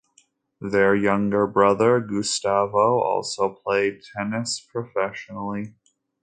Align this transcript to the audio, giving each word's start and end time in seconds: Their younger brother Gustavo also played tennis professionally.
Their 0.61 0.95
younger 0.95 1.45
brother 1.45 1.99
Gustavo 1.99 2.99
also 3.03 3.53
played 3.53 4.01
tennis 4.17 4.59
professionally. 4.59 5.75